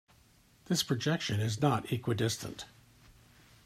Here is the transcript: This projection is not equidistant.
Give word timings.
This 0.65 0.81
projection 0.81 1.39
is 1.39 1.61
not 1.61 1.93
equidistant. 1.93 2.65